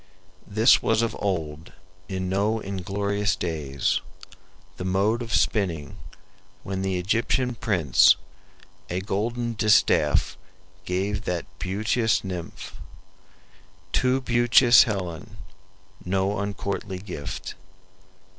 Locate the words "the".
4.77-4.83, 6.81-6.97